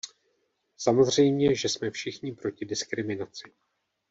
[0.77, 3.51] Samozřejmě, že jsme všichni proti diskriminaci.